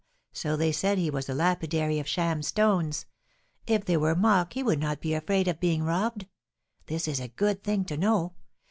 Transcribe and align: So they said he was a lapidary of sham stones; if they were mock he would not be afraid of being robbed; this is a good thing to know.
So 0.33 0.55
they 0.57 0.71
said 0.71 0.97
he 0.97 1.11
was 1.11 1.29
a 1.29 1.35
lapidary 1.35 1.99
of 1.99 2.07
sham 2.07 2.41
stones; 2.41 3.05
if 3.67 3.85
they 3.85 3.97
were 3.97 4.15
mock 4.15 4.53
he 4.53 4.63
would 4.63 4.79
not 4.79 4.99
be 4.99 5.13
afraid 5.13 5.47
of 5.47 5.59
being 5.59 5.83
robbed; 5.83 6.25
this 6.87 7.07
is 7.07 7.19
a 7.19 7.27
good 7.27 7.63
thing 7.63 7.85
to 7.85 7.97
know. 7.97 8.33